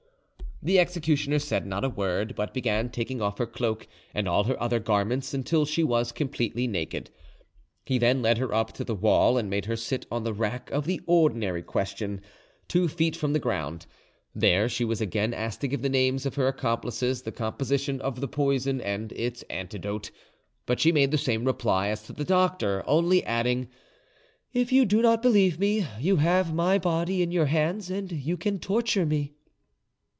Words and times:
The 0.63 0.77
executioner 0.77 1.39
said 1.39 1.65
not 1.65 1.83
a 1.83 1.89
word, 1.89 2.35
but 2.35 2.53
began 2.53 2.91
taking 2.91 3.19
off 3.19 3.39
her 3.39 3.47
cloak 3.47 3.87
and 4.13 4.27
all 4.27 4.43
her 4.43 4.61
other 4.61 4.79
garments, 4.79 5.33
until 5.33 5.65
she 5.65 5.83
was 5.83 6.11
completely 6.11 6.67
naked. 6.67 7.09
He 7.87 7.97
then 7.97 8.21
led 8.21 8.37
her 8.37 8.53
up 8.53 8.71
to 8.73 8.83
the 8.83 8.93
wall 8.93 9.39
and 9.39 9.49
made 9.49 9.65
her 9.65 9.75
sit 9.75 10.05
on 10.11 10.23
the 10.23 10.35
rack 10.35 10.69
of 10.69 10.85
the 10.85 11.01
ordinary 11.07 11.63
question, 11.63 12.21
two 12.67 12.87
feet 12.87 13.15
from 13.15 13.33
the 13.33 13.39
ground. 13.39 13.87
There 14.35 14.69
she 14.69 14.85
was 14.85 15.01
again 15.01 15.33
asked 15.33 15.61
to 15.61 15.67
give 15.67 15.81
the 15.81 15.89
names 15.89 16.27
of 16.27 16.35
her 16.35 16.47
accomplices, 16.47 17.23
the 17.23 17.31
composition 17.31 17.99
of 17.99 18.21
the 18.21 18.27
poison 18.27 18.79
and 18.81 19.11
its 19.13 19.41
antidote; 19.49 20.11
but 20.67 20.79
she 20.79 20.91
made 20.91 21.09
the 21.09 21.17
same 21.17 21.43
reply 21.43 21.87
as 21.87 22.03
to 22.03 22.13
the 22.13 22.23
doctor, 22.23 22.83
only 22.85 23.23
adding, 23.23 23.67
"If 24.53 24.71
you 24.71 24.85
do 24.85 25.01
not 25.01 25.23
believe 25.23 25.57
me, 25.57 25.87
you 25.99 26.17
have 26.17 26.53
my 26.53 26.77
body 26.77 27.23
in 27.23 27.31
your 27.31 27.47
hands, 27.47 27.89
and 27.89 28.11
you 28.11 28.37
can 28.37 28.59
torture 28.59 29.07
me." 29.07 29.33